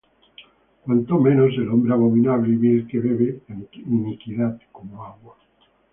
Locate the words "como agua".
4.71-5.37